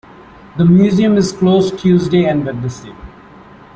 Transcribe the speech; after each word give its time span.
The 0.57 0.65
museum 0.65 1.15
is 1.17 1.31
closed 1.31 1.77
Tuesday 1.77 2.25
and 2.25 2.43
Wednesday. 2.43 2.95